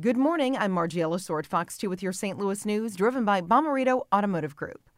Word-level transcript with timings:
Good 0.00 0.16
morning. 0.16 0.56
I'm 0.56 0.70
Margie 0.70 1.00
Ellisor, 1.00 1.44
Fox 1.44 1.76
2 1.76 1.90
with 1.90 2.04
your 2.04 2.12
St. 2.12 2.38
Louis 2.38 2.64
news, 2.64 2.94
driven 2.94 3.24
by 3.24 3.40
Bomarito 3.40 4.02
Automotive 4.14 4.54
Group. 4.54 4.88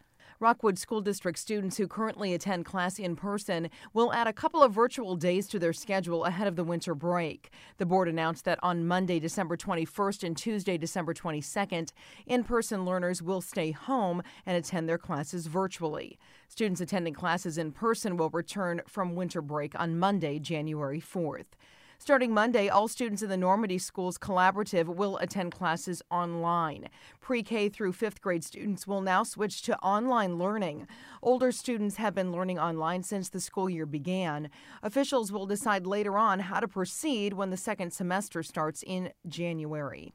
Rockwood 0.40 0.78
School 0.78 1.00
District 1.00 1.38
students 1.38 1.78
who 1.78 1.88
currently 1.88 2.34
attend 2.34 2.66
class 2.66 2.98
in 2.98 3.16
person 3.16 3.70
will 3.94 4.12
add 4.12 4.26
a 4.26 4.32
couple 4.34 4.62
of 4.62 4.74
virtual 4.74 5.16
days 5.16 5.48
to 5.48 5.58
their 5.58 5.72
schedule 5.72 6.26
ahead 6.26 6.46
of 6.46 6.54
the 6.54 6.64
winter 6.64 6.94
break. 6.94 7.48
The 7.78 7.86
board 7.86 8.08
announced 8.08 8.44
that 8.44 8.58
on 8.62 8.86
Monday, 8.86 9.18
December 9.18 9.56
21st 9.56 10.22
and 10.22 10.36
Tuesday, 10.36 10.76
December 10.76 11.14
22nd, 11.14 11.92
in 12.26 12.44
person 12.44 12.84
learners 12.84 13.22
will 13.22 13.40
stay 13.40 13.70
home 13.70 14.22
and 14.44 14.54
attend 14.54 14.86
their 14.86 14.98
classes 14.98 15.46
virtually. 15.46 16.18
Students 16.46 16.82
attending 16.82 17.14
classes 17.14 17.56
in 17.56 17.72
person 17.72 18.18
will 18.18 18.28
return 18.28 18.82
from 18.86 19.14
winter 19.14 19.40
break 19.40 19.80
on 19.80 19.98
Monday, 19.98 20.38
January 20.38 21.00
4th. 21.00 21.56
Starting 22.02 22.32
Monday, 22.32 22.66
all 22.66 22.88
students 22.88 23.20
in 23.20 23.28
the 23.28 23.36
Normandy 23.36 23.76
Schools 23.76 24.16
Collaborative 24.16 24.86
will 24.86 25.18
attend 25.18 25.52
classes 25.52 26.00
online. 26.10 26.88
Pre 27.20 27.42
K 27.42 27.68
through 27.68 27.92
fifth 27.92 28.22
grade 28.22 28.42
students 28.42 28.86
will 28.86 29.02
now 29.02 29.22
switch 29.22 29.60
to 29.62 29.78
online 29.80 30.38
learning. 30.38 30.86
Older 31.22 31.52
students 31.52 31.96
have 31.96 32.14
been 32.14 32.32
learning 32.32 32.58
online 32.58 33.02
since 33.02 33.28
the 33.28 33.38
school 33.38 33.68
year 33.68 33.84
began. 33.84 34.48
Officials 34.82 35.30
will 35.30 35.44
decide 35.44 35.86
later 35.86 36.16
on 36.16 36.40
how 36.40 36.58
to 36.58 36.66
proceed 36.66 37.34
when 37.34 37.50
the 37.50 37.58
second 37.58 37.92
semester 37.92 38.42
starts 38.42 38.82
in 38.86 39.12
January. 39.28 40.14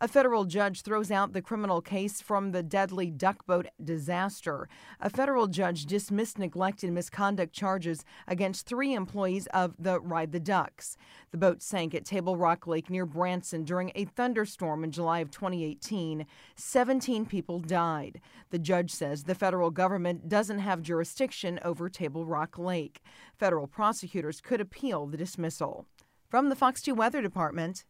A 0.00 0.06
federal 0.06 0.44
judge 0.44 0.82
throws 0.82 1.10
out 1.10 1.32
the 1.32 1.42
criminal 1.42 1.80
case 1.80 2.20
from 2.20 2.52
the 2.52 2.62
deadly 2.62 3.10
duck 3.10 3.44
boat 3.46 3.66
disaster. 3.82 4.68
A 5.00 5.10
federal 5.10 5.48
judge 5.48 5.86
dismissed 5.86 6.38
neglect 6.38 6.84
and 6.84 6.94
misconduct 6.94 7.52
charges 7.52 8.04
against 8.28 8.64
three 8.64 8.94
employees 8.94 9.48
of 9.48 9.74
the 9.76 9.98
Ride 9.98 10.30
the 10.30 10.38
Ducks. 10.38 10.96
The 11.32 11.36
boat 11.36 11.62
sank 11.62 11.96
at 11.96 12.04
Table 12.04 12.36
Rock 12.36 12.68
Lake 12.68 12.88
near 12.88 13.06
Branson 13.06 13.64
during 13.64 13.90
a 13.96 14.04
thunderstorm 14.04 14.84
in 14.84 14.92
July 14.92 15.18
of 15.18 15.32
2018. 15.32 16.26
17 16.54 17.26
people 17.26 17.58
died. 17.58 18.20
The 18.50 18.60
judge 18.60 18.92
says 18.92 19.24
the 19.24 19.34
federal 19.34 19.72
government 19.72 20.28
doesn't 20.28 20.60
have 20.60 20.80
jurisdiction 20.80 21.58
over 21.64 21.88
Table 21.88 22.24
Rock 22.24 22.56
Lake. 22.56 23.02
Federal 23.36 23.66
prosecutors 23.66 24.40
could 24.40 24.60
appeal 24.60 25.08
the 25.08 25.16
dismissal. 25.16 25.86
From 26.28 26.50
the 26.50 26.56
Fox 26.56 26.82
2 26.82 26.94
Weather 26.94 27.22
Department, 27.22 27.84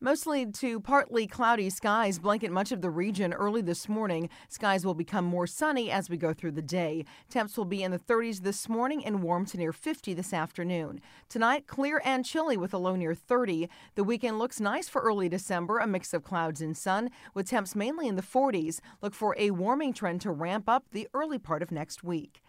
Mostly 0.00 0.44
to 0.44 0.80
partly 0.80 1.26
cloudy 1.26 1.70
skies 1.70 2.18
blanket 2.18 2.50
much 2.50 2.72
of 2.72 2.82
the 2.82 2.90
region 2.90 3.32
early 3.32 3.62
this 3.62 3.88
morning. 3.88 4.28
Skies 4.48 4.84
will 4.84 4.92
become 4.92 5.24
more 5.24 5.46
sunny 5.46 5.90
as 5.90 6.10
we 6.10 6.16
go 6.16 6.34
through 6.34 6.50
the 6.50 6.62
day. 6.62 7.06
Temps 7.30 7.56
will 7.56 7.64
be 7.64 7.82
in 7.82 7.92
the 7.92 7.98
30s 7.98 8.40
this 8.40 8.68
morning 8.68 9.06
and 9.06 9.22
warm 9.22 9.46
to 9.46 9.56
near 9.56 9.72
50 9.72 10.12
this 10.12 10.34
afternoon. 10.34 11.00
Tonight, 11.28 11.66
clear 11.66 12.02
and 12.04 12.24
chilly 12.24 12.56
with 12.56 12.74
a 12.74 12.78
low 12.78 12.96
near 12.96 13.14
30. 13.14 13.68
The 13.94 14.04
weekend 14.04 14.38
looks 14.38 14.60
nice 14.60 14.88
for 14.88 15.00
early 15.00 15.28
December, 15.28 15.78
a 15.78 15.86
mix 15.86 16.12
of 16.12 16.24
clouds 16.24 16.60
and 16.60 16.76
sun, 16.76 17.10
with 17.32 17.48
temps 17.48 17.74
mainly 17.74 18.08
in 18.08 18.16
the 18.16 18.22
40s. 18.22 18.80
Look 19.00 19.14
for 19.14 19.34
a 19.38 19.52
warming 19.52 19.94
trend 19.94 20.20
to 20.22 20.32
ramp 20.32 20.68
up 20.68 20.84
the 20.90 21.08
early 21.14 21.38
part 21.38 21.62
of 21.62 21.70
next 21.70 22.04
week. 22.04 22.42